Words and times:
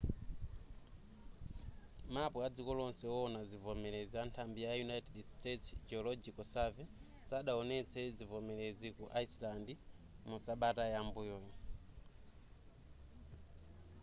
mapu 2.15 2.37
adziko 2.47 2.71
lonse 2.79 3.05
wowona 3.13 3.41
zivomerezi 3.51 4.15
anthambi 4.23 4.59
ya 4.65 4.71
united 4.87 5.17
states 5.35 5.65
geological 5.89 6.45
survey 6.55 6.87
sadawonetse 7.29 7.99
zivomerezi 8.17 8.87
ku 8.97 9.05
iceland 9.23 9.67
mu 10.29 10.37
sabata 10.45 10.83
yam'mbuyo 10.93 11.37